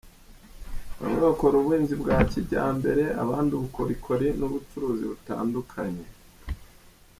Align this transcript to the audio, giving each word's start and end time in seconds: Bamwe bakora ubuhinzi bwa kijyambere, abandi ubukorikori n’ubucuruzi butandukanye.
Bamwe 0.99 1.19
bakora 1.27 1.53
ubuhinzi 1.57 1.93
bwa 2.01 2.17
kijyambere, 2.31 3.03
abandi 3.23 3.51
ubukorikori 3.55 4.27
n’ubucuruzi 4.39 5.03
butandukanye. 5.11 6.05